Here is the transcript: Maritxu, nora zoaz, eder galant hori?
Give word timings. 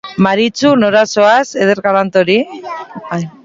Maritxu, 0.27 0.71
nora 0.83 1.03
zoaz, 1.11 1.45
eder 1.67 1.85
galant 1.91 2.19
hori? 2.23 2.41